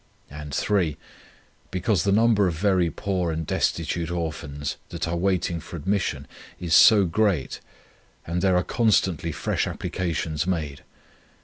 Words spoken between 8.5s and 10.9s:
are constantly fresh applications made.